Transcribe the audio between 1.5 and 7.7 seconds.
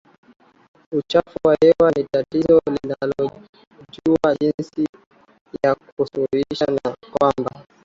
hewa ni tatizo tunalojua jinsi ya kusuhulisha na kwamba